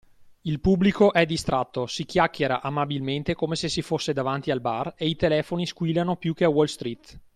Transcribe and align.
Il 0.41 0.59
pubblico 0.61 1.13
è 1.13 1.27
distratto, 1.27 1.85
si 1.85 2.05
chiacchiera 2.05 2.63
amabilmente 2.63 3.35
come 3.35 3.55
se 3.55 3.69
si 3.69 3.83
fosse 3.83 4.13
davanti 4.13 4.49
al 4.49 4.59
bar 4.59 4.95
e 4.97 5.07
i 5.07 5.15
telefoni 5.15 5.67
squillano 5.67 6.15
più 6.15 6.33
che 6.33 6.43
a 6.45 6.49
wall 6.49 6.65
street. 6.65 7.19